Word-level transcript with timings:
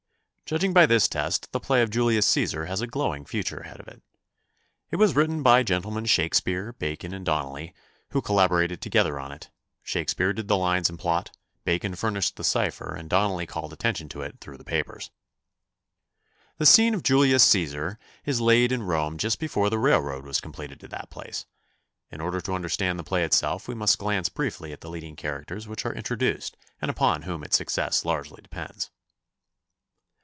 Judging 0.51 0.73
by 0.73 0.85
this 0.85 1.07
test 1.07 1.49
the 1.53 1.61
play 1.61 1.81
of 1.81 1.89
"Julius 1.89 2.29
Cæsar" 2.29 2.67
has 2.67 2.81
a 2.81 2.85
glowing 2.87 3.23
future 3.25 3.59
ahead 3.61 3.79
of 3.79 3.87
it. 3.87 4.01
It 4.89 4.97
was 4.97 5.15
written 5.15 5.41
by 5.41 5.63
Gentlemen 5.63 6.03
Shakespeare, 6.03 6.73
Bacon 6.73 7.13
and 7.13 7.25
Donnelly, 7.25 7.73
who 8.09 8.21
collaborated 8.21 8.81
together 8.81 9.17
on 9.17 9.31
it. 9.31 9.49
Shakespeare 9.81 10.33
did 10.33 10.49
the 10.49 10.57
lines 10.57 10.89
and 10.89 10.99
plot, 10.99 11.31
Bacon 11.63 11.95
furnished 11.95 12.35
the 12.35 12.43
cipher 12.43 12.93
and 12.93 13.09
Donnelly 13.09 13.45
called 13.45 13.71
attention 13.71 14.09
to 14.09 14.23
it 14.23 14.41
through 14.41 14.57
the 14.57 14.65
papers. 14.65 15.09
The 16.57 16.65
scene 16.65 16.93
of 16.93 17.01
"Julius 17.01 17.49
Cæsar" 17.49 17.95
is 18.25 18.41
laid 18.41 18.73
in 18.73 18.83
Rome 18.83 19.17
just 19.17 19.39
before 19.39 19.69
the 19.69 19.79
railroad 19.79 20.25
was 20.25 20.41
completed 20.41 20.81
to 20.81 20.89
that 20.89 21.09
place. 21.09 21.45
In 22.11 22.19
order 22.19 22.41
to 22.41 22.53
understand 22.53 22.99
the 22.99 23.05
play 23.05 23.23
itself 23.23 23.69
we 23.69 23.73
must 23.73 23.97
glance 23.99 24.27
briefly 24.27 24.73
at 24.73 24.81
the 24.81 24.89
leading 24.89 25.15
characters 25.15 25.65
which 25.69 25.85
are 25.85 25.93
introduced 25.95 26.57
and 26.81 26.91
upon 26.91 27.21
whom 27.21 27.41
its 27.41 27.55
success 27.55 28.03
largely 28.03 28.41
depends. 28.41 28.91